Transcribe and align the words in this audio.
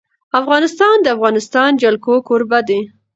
افغانستان 0.39 0.95
د 1.01 1.03
د 1.03 1.07
افغانستان 1.15 1.69
جلکو 1.81 2.13
کوربه 2.27 2.59
دی. 2.67 2.81